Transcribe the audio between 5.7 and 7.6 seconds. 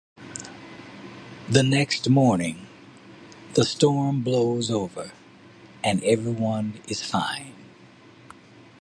and everyone is fine.